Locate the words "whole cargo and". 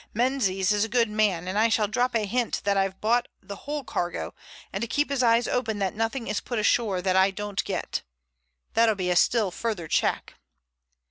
3.69-4.81